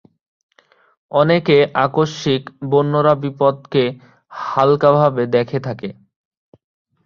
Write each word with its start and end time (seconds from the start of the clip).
অনেকে 1.11 1.57
আকস্মিক 1.85 2.43
বন্যার 2.71 3.07
বিপদকে 3.23 3.83
হালকাভাবে 4.43 5.23
দেখে 5.35 5.59
থাকে। 5.67 5.89